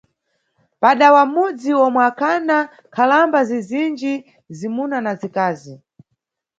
Padawa 0.81 1.21
m`mudzi, 1.31 1.71
omwe 1.85 2.03
ukhana 2.11 2.57
nkhalamba 2.87 3.39
zizinji, 3.49 4.13
zimuna 4.57 4.97
na 5.05 5.11
zikazi. 5.19 5.73